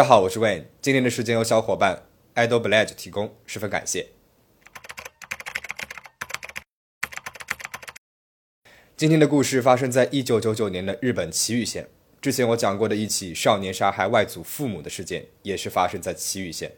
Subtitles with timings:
[0.00, 0.64] 大家好，我是 Wayne。
[0.80, 2.04] 今天的时间由小伙伴
[2.34, 4.06] Idol Bledge 提供，十分感谢。
[8.96, 11.90] 今天的故事发生在一九九九年的日本崎玉县。
[12.18, 16.72] 之前我讲过的一起少年杀害外祖父母的事件，也是发生在崎玉县。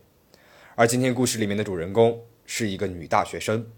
[0.75, 3.71] 而今天故事里面的主人公是一个女大学生。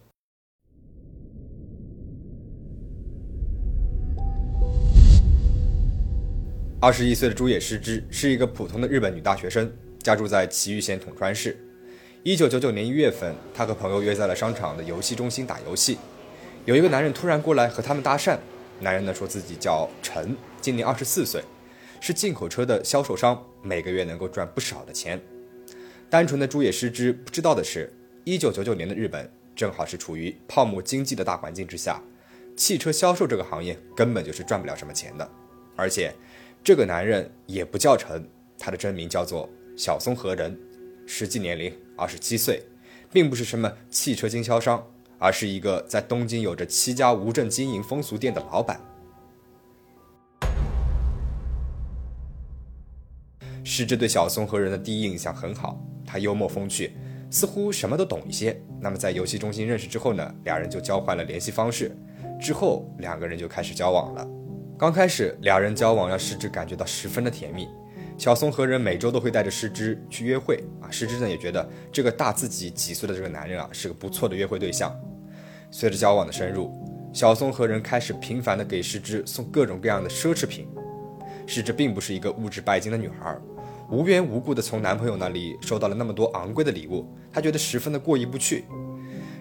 [6.85, 9.73] 二十一岁的朱野诗织是一个普通的日本女大学生，
[10.03, 11.57] 家住在崎玉县统川市。
[12.23, 15.97] 一九九九年一月份，她和朋友约在了商场的游戏中心打游戏。
[16.67, 18.37] 有一个男人突然过来和他们搭讪，
[18.81, 21.43] 男人呢说自己叫陈，今年二十四岁，
[22.03, 25.19] 是进口车的销售商，每个月能够赚不少的钱。
[26.11, 27.91] 单纯的朱野诗织不知道的是，
[28.25, 31.99] 一九九九年的日本正好是处于泡沫经济的大环境之下，
[32.55, 35.27] 汽车销售这个行业根本就是赚不了什么钱的，
[35.77, 36.15] 而且。
[36.65, 38.27] 这个男人也不叫陈，
[38.59, 39.47] 他的真名叫做
[39.77, 40.59] 小松和人，
[41.07, 42.63] 实际年龄二十七岁，
[43.13, 44.83] 并不是什么汽车经销商，
[45.19, 48.81] 而是一个在东京有着七家无证经营风俗店的老板。
[53.63, 56.97] 师之对小松和人的第一印象很好，他幽默风趣，
[57.31, 58.59] 似乎什么都懂一些。
[58.81, 61.95] 那么在游戏中心认识之后呢，俩人就交换了联系方式，
[62.41, 64.27] 之后两个人就开始交往了。
[64.77, 67.69] 刚开始，俩人交往让师之感觉到十分的甜蜜。
[68.19, 74.93] 小松和人每周都会带着师之去约会啊，师之呢也觉得这个大自己几岁的这个男人啊是个不错的约会对象。
[75.71, 76.73] 随着交往的深入，
[77.13, 80.67] 小松和人开始频繁的给师之送各种各样的奢侈品。
[81.47, 83.37] 师之并不是一个物质拜金的女孩，
[83.91, 88.65] 无缘无故的从男朋友那里收到了那么多昂贵的礼物，她觉得十分的过意不去。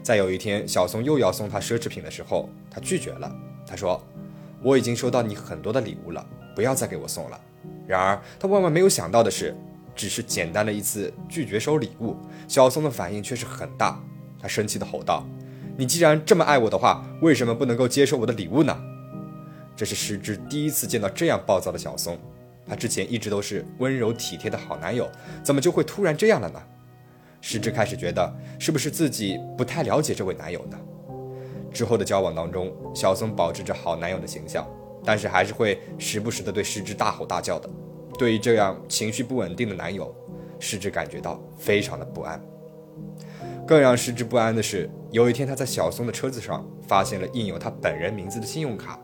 [0.03, 4.00] 在有一天，小松又要送她奢侈品的时候，她拒绝了，她说。
[4.64, 6.25] 我已经收到你很多的礼物了，
[6.56, 7.39] 不要再给我送了。
[7.86, 9.56] 然而，他万万没有想到的是，
[9.95, 12.16] 只是简单的一次拒绝收礼物，
[12.47, 14.02] 小松的反应却是很大。
[14.41, 15.25] 他生气地吼道
[15.78, 18.78] ：“你既然这么爱我的话，为什么不能够接受我的礼物呢？”
[19.75, 22.18] 这是石之第一次见到这样暴躁的小松。
[22.66, 25.09] 他之前一直都是温柔体贴的好男友，
[25.44, 26.62] 怎么就会突然这样了呢？
[27.41, 30.78] 石之开始觉得，是不是自己不太了解这位男友呢？
[31.73, 34.66] 之后的交往当中，小松保持着好男友的形象，
[35.03, 37.69] 但是还是会时不时的对师之大吼大叫的。
[38.17, 40.16] 对于这样情绪不稳定的男友，
[40.59, 42.39] 师之感觉到非常的不安。
[43.66, 49.00] 更让师之不安的是，有一天他在小松的车子上发现了印有他本人名字的信用卡，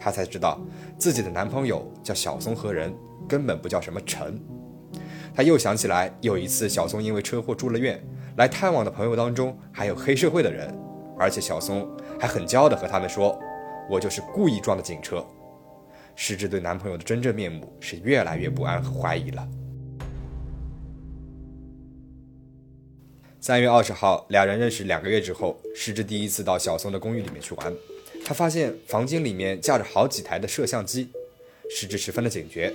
[0.00, 0.58] 他才知道
[0.96, 2.94] 自己的男朋友叫小松和人，
[3.28, 4.40] 根本不叫什么陈。
[5.34, 8.02] 他又想起来有一次小松因为车祸住了院，
[8.36, 10.72] 来探望的朋友当中还有黑社会的人。
[11.16, 11.88] 而且小松
[12.24, 13.38] 还很骄傲地和他们说
[13.86, 15.22] ：“我就是故意撞的警车。”
[16.16, 19.46] 石之对男朋友的真正面目是越来越不安和怀疑了。
[23.42, 27.74] 三月二十号，两人认识两个月之后，石之第一次到小松的公寓里面去玩，
[28.24, 31.10] 他发现房间里面架着好几台的摄像机，
[31.68, 32.72] 石之十分的警觉：“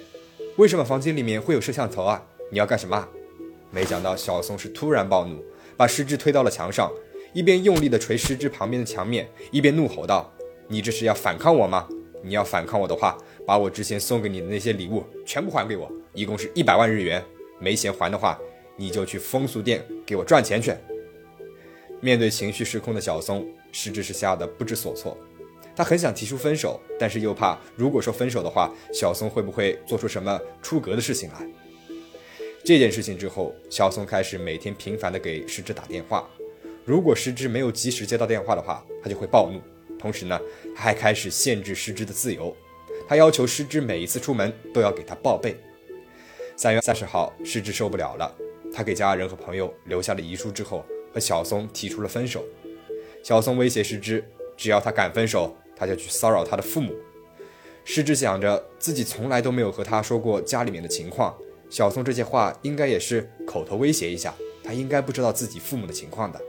[0.57, 2.23] 为什么房间里面会有摄像头啊？
[2.51, 3.07] 你要干什么？”
[3.73, 5.43] 没想到小松是突然暴怒，
[5.75, 6.91] 把石之推到了墙上。
[7.33, 10.33] 一边用力地捶师之旁边的墙面，一边怒吼道
[10.67, 11.87] ：“你这是要反抗我吗？
[12.23, 17.23] 你要反抗我的话，把我之前送给你的那些礼物全部还给我，一共是一百万日元。
[17.59, 18.39] 没钱还的话，
[18.75, 20.73] 你就去风俗店给我赚钱去。”
[22.01, 25.17] 面对情绪失控的小松，师之是吓得不知所措。
[25.75, 31.47] 他很想提出分手，但是又怕如果说分手的话，小松会不会做出什么出格的事情来？
[32.65, 36.27] 这件事情之后，小松开始每天频繁地给师之打电话。
[36.89, 39.61] 如果失之没有及时接到电话的话，他就会暴怒。
[39.99, 40.41] 同时呢，
[40.75, 42.51] 他还开始限制失之的自由。
[43.07, 45.55] 他要求失之每一次出门都要给他报备。
[46.55, 48.35] 三月三十号，失之受不了了，
[48.73, 50.83] 他给家人和朋友留下了遗书之后，
[51.13, 52.43] 和小松提出了分手。
[53.21, 56.95] 小松威胁失之，只要他敢分手，他就去骚扰他的父母。
[57.85, 61.37] 失之想着自己从来都没有和他说过家里面的情况，
[61.69, 64.33] 小松这些话应该也是口头威胁一下，
[64.63, 66.41] 他应该不知道自己父母的情况的。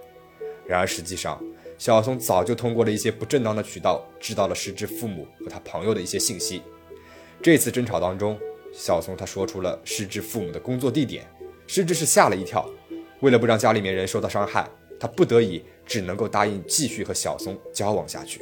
[0.70, 1.42] 然而，实际上，
[1.78, 6.62] 小松早就通过了一些不正当的渠道，知道了失之父母和他朋友的一些信息。
[7.42, 8.38] 这次争吵当中，
[8.72, 11.26] 小松他说出了失之父母的工作地点，
[11.66, 12.70] 师之是吓了一跳。
[13.18, 14.64] 为了不让家里面人受到伤害，
[15.00, 18.40] 他不得已只能够答应继续和小松交往下去。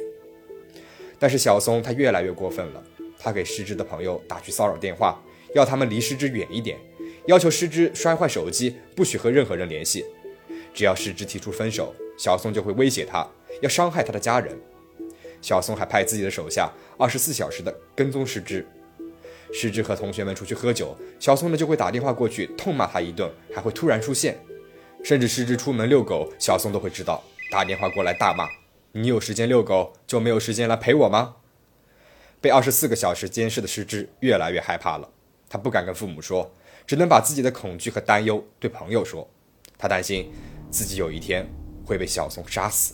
[1.17, 2.83] 但是小松他越来越过分了，
[3.17, 5.19] 他给失之的朋友打去骚扰电话，
[5.55, 6.77] 要他们离失之远一点，
[7.25, 10.05] 要求失之摔坏手机，不许和任何人联系。
[10.71, 13.25] 只要失之提出分手，小松就会威胁他，
[13.61, 14.59] 要伤害他的家人。
[15.41, 18.67] 小松还派自己的手下二十四小时的跟踪师之。
[19.53, 24.37] 师之和同学们出去喝酒，小松呢就会打电话过去痛骂他一顿，还会突然出现。
[25.01, 28.45] 甚至师之出门遛狗，小松都会知道，打电话过来大骂
[28.91, 31.37] ：“你有时间遛狗，就没有时间来陪我吗？”
[32.41, 35.09] 被二十四个小时监视的师之越来越害怕了，
[35.49, 36.51] 他不敢跟父母说，
[36.85, 39.25] 只能把自己的恐惧和担忧对朋友说。
[39.77, 40.29] 他担心
[40.69, 41.49] 自己有一天
[41.89, 42.93] 会被小松杀死。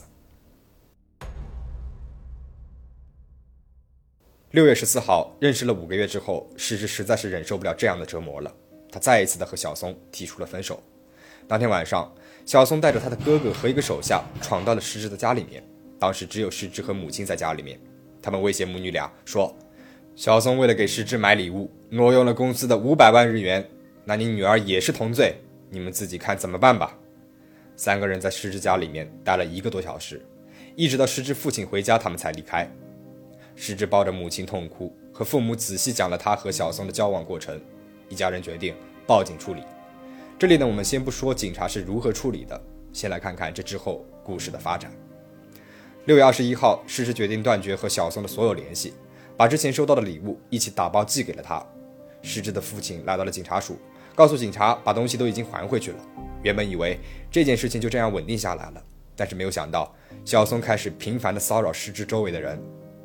[4.51, 8.49] 六月十四号，认识了五个月之后，师之实在是忍受不了这样的折磨了，
[8.89, 10.81] 他再一次的和小松提出了分手。
[11.45, 12.09] 当天晚上，
[12.45, 15.61] 小松带着他的哥哥和一个手下闯到了石之的家里面。
[15.99, 17.77] 当时只有石之和母亲在家里面。
[18.21, 19.53] 他们威胁母女俩说
[20.15, 23.69] ：“小松为了给石之买礼物，挪用了公司的五百万日元，
[24.05, 25.35] 那你女儿也是同罪，
[25.69, 26.97] 你们自己看怎么办吧。”
[27.75, 30.25] 三个人在石之家里面待了一个多小时，
[30.75, 32.69] 一直到石之父亲回家，他们才离开。
[33.55, 37.59] 石之抱着母亲痛哭，和父母仔细讲了他和小松的交往过程。
[38.09, 38.75] 一家人决定
[39.07, 39.63] 报警处理。
[40.37, 42.61] 这里呢，我们先不说警察是如何处理的，
[42.91, 44.91] 先来看看这之后故事的发展。
[46.05, 48.93] 六月二十一号，诗诗决定断绝和小松的所有联系，
[49.35, 51.65] 把之前收到的礼物一起打包寄给了他。
[52.21, 53.77] 诗之的父亲来到了警察署，
[54.15, 55.97] 告诉警察把东西都已经还回去了。
[56.41, 56.97] 原本以为
[57.29, 58.83] 这件事情就这样稳定下来了，
[59.15, 62.57] 但是没有想到小松开始频繁的骚扰诗之周围的人。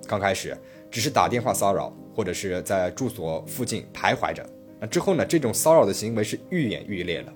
[0.07, 0.57] 刚开始
[0.91, 4.45] 只是打电话骚扰，或者是在住所附近徘徊着。
[4.81, 5.27] 那之后呢？
[5.27, 7.33] 这种骚扰的行为是愈演愈烈了。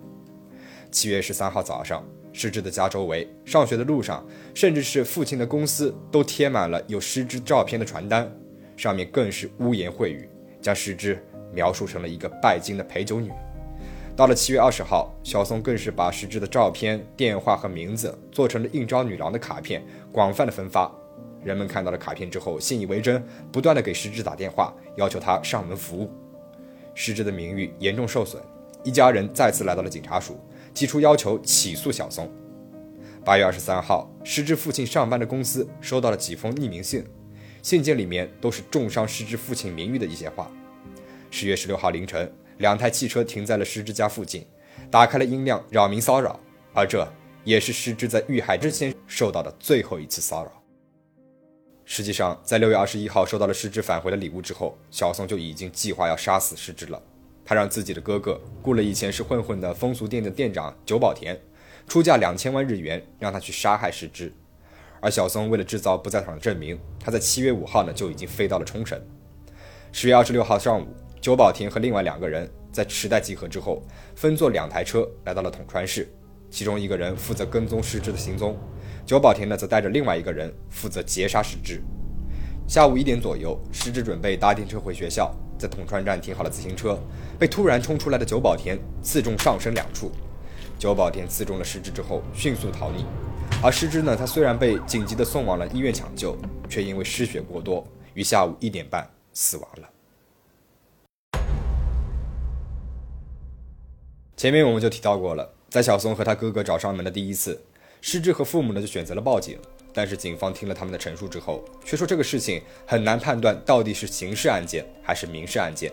[0.91, 8.31] 七月十三号早上，失之的家周围、上学的路上，甚至是父亲的公司，都贴满了有失之照片的传单，
[8.77, 10.29] 上面更是污言秽语，
[10.63, 11.23] 将失之
[11.53, 13.31] 描述成了一个拜金的陪酒女。
[14.17, 20.89] 到了七月二十号，小松更是把失之的照片、电话和名字做成了应招女郎的卡片，广泛的分发。
[21.43, 23.21] 人们看到了卡片之后，信以为真，
[23.51, 26.09] 不断的给失之打电话，要求他上门服务。
[26.95, 28.41] 失之的名誉严重受损，
[28.85, 30.39] 一家人再次来到了警察署，
[30.73, 32.31] 提出要求起诉小松。
[33.25, 37.05] 八月二十三号，失之父亲上班的公司收到了几封匿名信，
[37.63, 40.49] 信件里面都是重伤失之父亲名誉的一些话。
[41.33, 44.47] 十月十六号凌晨，两台汽车停在了失之家附近，
[44.91, 46.39] 打开了音量扰民骚扰，
[46.73, 47.07] 而这
[47.45, 50.53] 也是失之在遇害之前受到的最后一次骚扰。
[51.85, 57.03] 实际上，在六月二十一号收到了失之返回的礼物之后，小松就已经计划要杀死失之了。
[57.45, 61.39] 他让自己的哥哥雇了以前是混混的风俗店的店长久保田，
[61.87, 64.33] 出价两千万日元让他去杀害失之。
[64.99, 68.99] 而小松为了制造不在场的证明，他在七月五号呢就已经飞到了冲绳。
[69.93, 70.87] 十月二十六号上午，
[71.25, 73.83] 久保田和另外两个人在池袋集合之后，
[74.15, 76.07] 分坐两台车来到了统川市，
[76.51, 78.55] 其中一个人负责跟踪失之的行踪。
[79.07, 81.81] 久保田呢，则带着另外一个人负责截杀石之。
[82.69, 86.99] 下午一点左右，石之准备搭电车回学校，在统川站停好了自行车，
[87.39, 90.13] 被突然冲出来的久保田刺中上身两处。
[90.79, 93.03] 久保田刺中了石之之后，迅速逃匿。
[93.63, 96.37] 而石之呢，他虽然被紧急的送往了医院抢救，
[96.69, 97.83] 却因为失血过多，
[98.13, 99.89] 于下午一点半死亡了。
[104.45, 107.59] 前面我们就提到过了，在小松和他哥哥找上门的第一次。
[108.03, 109.59] 失之和父母呢就选择了报警，
[109.91, 115.91] 但是警方听了他们的陈述之后，却说这个事情很难判断到底是刑事案件还是民事案件。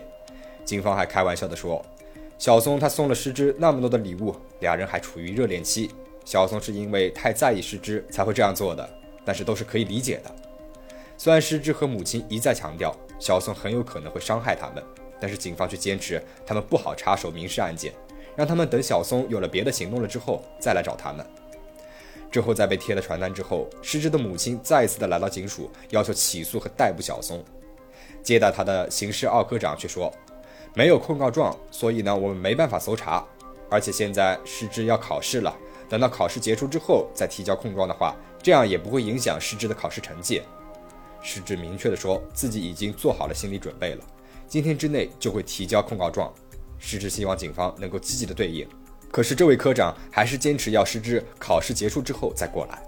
[0.66, 1.82] 警方还开玩笑的说，
[2.36, 5.90] 小松他送了失之那么多的礼物，俩人还处于热恋期，
[6.22, 8.86] 小松是因为太在意失之才会这样做的，
[9.24, 10.30] 但是都是可以理解的。
[11.16, 14.84] 虽然失之和母亲一再强调小松很有可能会伤害他们，
[15.18, 17.94] 但是警方却坚持他们不好插手民事案件，
[18.36, 21.24] 让他们等小松有了别的行动了之后再来找他们。
[22.30, 27.44] 之后，在被贴了传单之后，失之的母亲再一次的来到警署，要求起诉和逮捕小松。
[28.22, 30.10] 接待他的刑事二科长却说，
[30.74, 33.22] 没有控告状，所以呢，我们没办法搜查。
[33.68, 35.54] 而且现在失之要考试了，
[35.90, 40.40] 等到考试结束之后再提交控状的话，这样也不会影响失之的考试成绩。
[41.20, 44.04] 失之明确的说自己已经做好了心理准备了，
[44.48, 46.32] 今天之内就会提交控告状。
[46.82, 48.68] 失之希望警方能够积极的对应。
[49.10, 52.82] 可是这位科长还是坚持要师之考试结束之后再过来。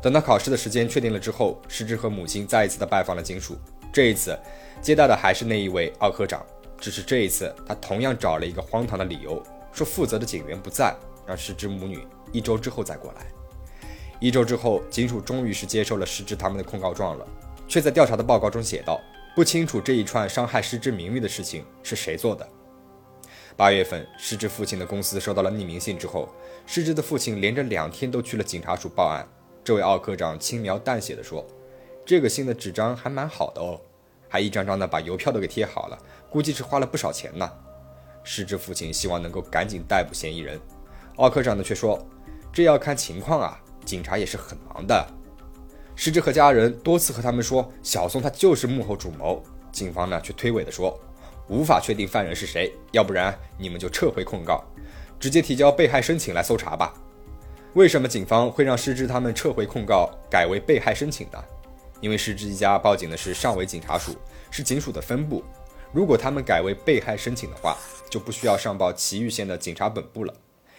[0.00, 3.58] 等到考试的时间确定了之后，师之和母亲再一次的拜访了警署。
[3.92, 4.38] 这一次
[4.80, 6.46] 接待的还是那一位奥科长，
[6.78, 9.42] 只是这一次他同样找了一个荒唐的理由，
[9.72, 10.94] 说负责的警员不在，
[11.26, 13.26] 让师之母女一周之后再过来。
[14.20, 17.26] 一周之后，警署终于是接受了师之他们的控告状了，
[17.66, 19.00] 却在调查的报告中写道：
[19.34, 22.46] 不清楚这一串伤害师之名誉的事情是谁做的。
[23.60, 26.26] 八月份，失之父亲的公司收到了匿名信之后，
[26.64, 29.22] 失之的父亲连着两天都去了警察署报案。
[29.62, 31.46] 这位奥科长轻描淡写的说
[32.06, 33.78] ：“这个信的纸张还蛮好的哦。”
[34.30, 35.98] 还一张张的把邮票都给贴好了，
[36.30, 37.46] 估计是花了不少钱呢。
[38.24, 40.58] 失之父亲希望能够赶紧逮捕嫌疑人，
[41.16, 42.02] 奥科长呢却说
[42.50, 45.06] ：“这要看情况啊，警察也是很忙的。”
[45.94, 50.98] 失之和家人多次和他们说，小松他就是幕后主谋，警方呢却推诿的说，
[51.50, 54.64] 无法确定犯人是谁，要不然你们就撤回控告，
[55.18, 56.94] 直接提交被害申请来搜查吧。
[57.74, 61.44] 为什么警方会让失之他们撤回控告，改为被害申请呢？
[62.00, 64.14] 因为失之一家报警的是上尾警察署，
[64.48, 65.42] 是警署的分部。
[65.92, 67.76] 如果他们改为被害申请的话，
[68.08, 70.32] 就不需要上报岐玉县的警察本部了，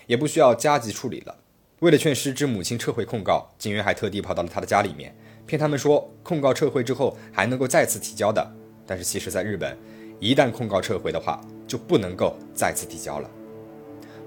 [0.08, 1.36] 也不需要加急处理了。
[1.80, 5.13] 为了劝失之母亲撤回控告，警员还特地跑到了他的家里面，
[5.46, 8.50] 骗他们说控告撤回之后还能够再次提交的。
[8.88, 9.78] 但是其实，在日本，
[10.22, 13.30] 一旦控告撤回的话，就不能够再次提交了。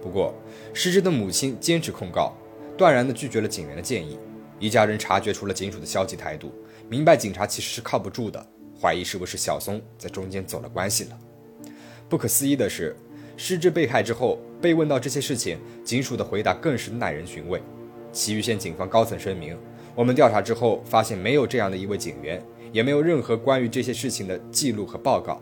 [0.03, 0.35] 不过，
[0.75, 2.35] 失之的母亲坚持控告。
[2.77, 4.19] 断然地拒绝了警员的建议，
[4.59, 6.53] 一家人察觉出了警署的消极态度，
[6.89, 8.45] 明白警察其实是靠不住的，
[8.83, 11.19] 怀疑是不是小松在中间走了关系了。
[12.09, 12.97] 不可思议的是，
[13.37, 17.63] 失之被害之后，被问到这些事情，警署的回答更是耐人寻味。
[18.11, 19.57] 岐玉县警方高层声明：
[19.95, 25.41] 我们调查之后发现没有这样的一位警员，也没有任何关于这些事情的记录和报告，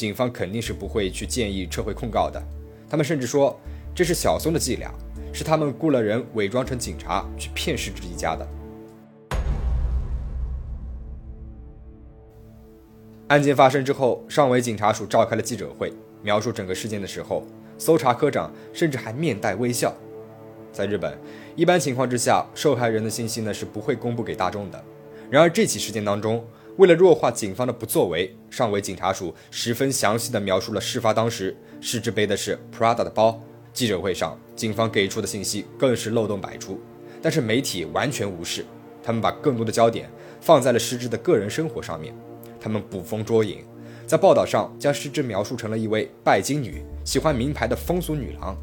[0.00, 2.42] 警方肯定是不会去建议撤回控告的。
[2.88, 3.60] 他们甚至说
[3.94, 4.90] 这是小松的伎俩。
[5.32, 8.44] 是他们雇了人伪装成警察去骗失之一家的。
[13.28, 17.46] 案件发生之后，上尾警察署召开了记者会，描述整个事件的时候，
[17.78, 19.94] 搜查科长甚至还面带微笑。
[20.72, 21.16] 在日本，
[21.54, 24.84] 一般情况之下，受害人的信息呢是不会公布给大众的。
[25.30, 26.44] 然而这起事件当中，
[26.76, 33.40] 为了弱化警方的不作为，上尾警察署十分详细的描述了事发当时，失之背的是 Prada 的包。
[33.72, 36.80] 记者会上，警方给出的信息更是漏洞百出，
[37.22, 38.64] 但是媒体完全无视，
[39.02, 40.10] 他们把更多的焦点
[40.40, 42.14] 放在了失之的个人生活上面，
[42.60, 43.64] 他们捕风捉影，
[44.06, 48.56] 在报道上将失之描述成了一位拜金女、喜欢名牌的风俗女郎，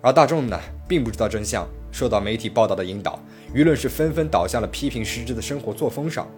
[0.00, 3.20] 而大众呢，并不知道真相，受到媒体报道的引导，
[3.52, 6.28] 舆论是纷纷倒向了批评失之的生活作风上，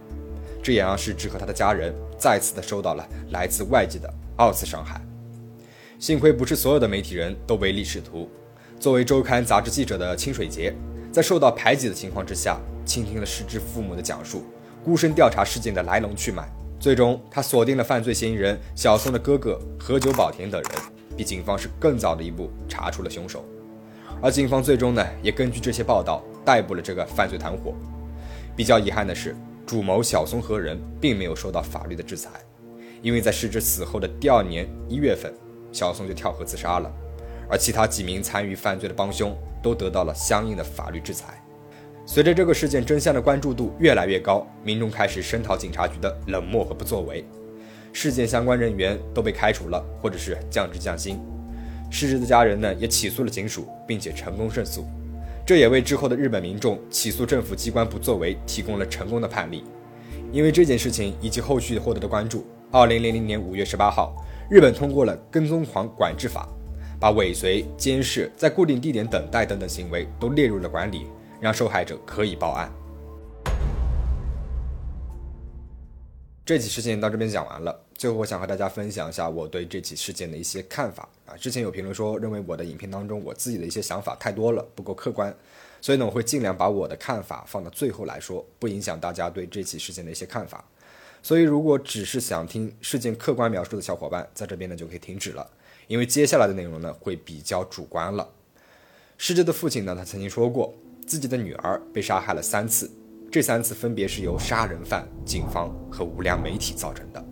[0.63, 5.01] 这也让失之和他的家人再次的受到了来自外界的二次伤害。
[5.99, 8.29] 幸亏不是所有的媒体人都唯利是图。
[8.79, 10.73] 作为周刊杂志记者的清水节，
[11.11, 14.45] 在受到排挤的情况之下，倾听了失之父母的讲述，
[14.85, 16.49] 孤身调查事件的来龙去脉。
[16.79, 20.73] 最终，他锁定了犯罪嫌疑人小松的哥哥何久保田等人，
[21.17, 23.45] 比警方是更早的一步查出了凶手。
[24.23, 27.75] 而警方最终呢，也根据这些报道逮捕了这个犯罪团伙。
[28.55, 29.35] 比较遗憾的是，
[29.69, 32.31] 主谋小松和人并没有受到法律的制裁，
[33.03, 35.31] 因为在失之死后的第二年一月份。
[35.71, 36.91] 小松就跳河自杀了，
[37.51, 41.45] 而其他几名参与犯罪的帮凶都得到了相应的法律制裁。
[42.07, 47.23] 随着这个事件真相的关注度越来越高，民众开始声讨警察局的冷漠和不作为，
[47.93, 51.21] 事件相关人员都被开除了，或者是降职降薪。
[51.91, 54.87] 失职的家人呢，也起诉了警署，并且成功胜诉，
[55.49, 59.65] 这也为之后的日本民众起诉政府机关不作为提供了成功的判例。
[60.31, 64.15] 因为这件事情以及后续获得的关注，二零零零年五月十八号。
[64.51, 66.47] 日本通过了跟踪狂管制法，
[67.01, 71.07] 把尾随、监视、在固定地点等待等等行为都列入了管理，
[71.41, 72.71] 让受害者可以报案。
[76.45, 81.37] 这起事件到这边讲完了，最后我想和大家分享一下我对这起事件的一些看法啊。
[81.37, 85.35] 之前有评论说认为我的影片当中我自己的一些想法太多了，不够客观，
[85.81, 90.65] 所以呢我会尽量把我的看法放到最后来说，不影响大家对这起事件的一些看法。
[91.21, 95.45] 所以，如果只是想听事件客观描述的小伙伴，在这边呢就可以停止了，
[95.89, 98.29] 因为接下来的内容呢会比较主观了。
[99.17, 100.73] 逝者的父亲呢，他曾经说过，
[101.05, 102.89] 自己的女儿被杀害了三次，
[103.33, 107.28] 这三次分别是由杀人犯、警方和无良媒体造成的。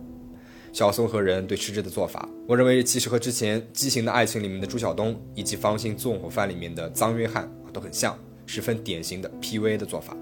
[0.77, 8.15] 小松和人对逝者的做法，我认为其实和之前《畸形的爱情》里面的朱晓东，以及《芳心纵火犯》里面的臧约翰都很像，
[8.45, 10.15] 十分典型的 PUA 的做法。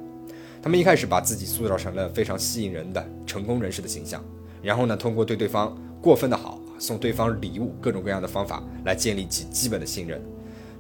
[0.62, 4.24] 他们一开始把自己塑造成了非常吸引人的成功人士的形象，
[4.62, 10.24] 然后呢，通过对对方过分的好，送对方礼物，各种各样的方法来建立起基本的信任。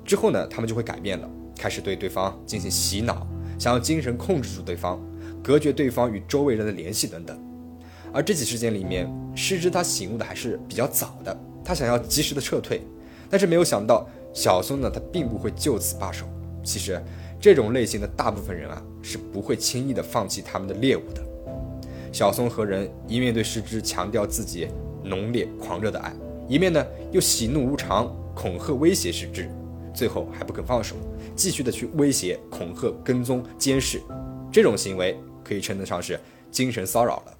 [0.06, 3.28] 之后呢，他们就会改变了，开始对对方进行洗脑，
[3.60, 5.06] 想要精神控制住对方，
[5.44, 7.38] 隔绝对方与周围人的联系等等。
[8.16, 12.82] 而这起事件里面，失之他醒悟的还是比较早的，他想要及时的撤退，
[13.30, 16.26] 但是没有想到小松呢，他并不会就此罢手。
[16.64, 17.00] 其实。
[17.38, 21.22] 这种类型的大部分人啊，是不会轻易的放弃他们的猎物的。
[22.12, 24.68] 小松和人一面对失之强调自己
[25.04, 26.12] 浓烈狂热的爱，
[26.48, 29.48] 一面呢又喜怒无常，恐吓威胁失之，
[29.94, 30.96] 最后还不肯放手，
[31.36, 34.02] 继续的去威胁、恐吓、跟踪、监视，
[34.52, 36.20] 这种行为可以称得上是
[36.50, 37.38] 精神骚扰了。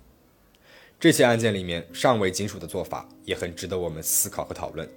[0.98, 4.90] 这些案件里面，上尉警署的做法也很值得我们思考和讨论。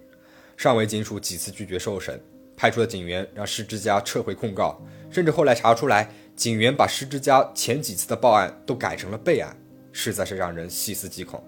[0.57, 2.21] 上尉警署几次拒绝受审，
[2.57, 9.57] 派出的警员让施之家撤回控告，甚至后来查出来，警员把施之家前几次的报案都改成了备案，
[9.93, 11.43] 实在是让人细思极恐。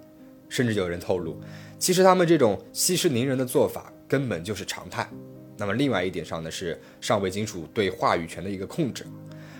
[0.48, 1.40] 甚至有人透露，
[1.78, 5.08] 其实他们这种息事宁人的做法根本就是常态。
[5.56, 9.06] 那么，另外一点上呢，是上尉警署对话语权的一个控制。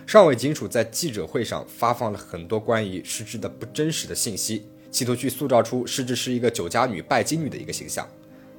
[0.05, 8.07] 上尉警署在记者会上发放了很多关于施之的不真实的信息，企图去塑造出施之是一个酒家女、拜金女的一个形象。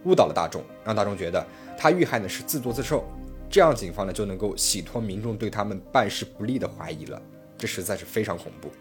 [0.06, 1.46] 误导了大众，让大众觉得
[1.78, 3.04] 他遇害呢是自作自受，
[3.50, 7.22] 这样警方呢就能够洗脱民众对他们办事不力的怀疑了，
[7.58, 8.72] 这实在是非常恐怖。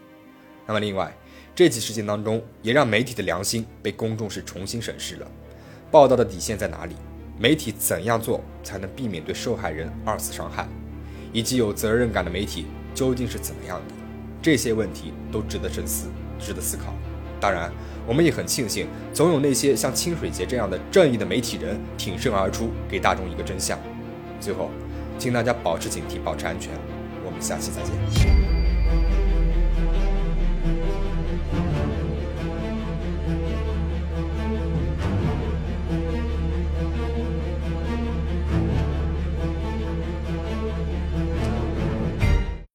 [0.65, 1.15] 那么另外，
[1.53, 5.27] 这起事件当中也让媒体的良心被公众是重新审视了，
[5.91, 6.95] 报道的底线在哪里？
[7.37, 10.67] 媒体怎样做才能避免对受害人二次伤害？
[11.33, 12.65] 以及有责任感的媒体
[12.95, 13.93] 究竟是怎么样的？
[14.41, 16.07] 这些问题都值得深思，
[16.39, 16.93] 值得思考。
[17.41, 17.69] 当然。
[18.07, 23.77] 我们也很庆幸，总有那些像清水节这样的正义的媒体人挺身而出，给大众一个真相。
[24.39, 24.71] 最后，
[25.19, 26.73] 请大家保持警惕，保持安全。
[27.23, 28.60] 我们下期再见。